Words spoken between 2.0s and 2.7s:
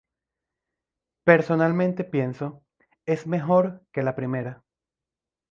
pienso,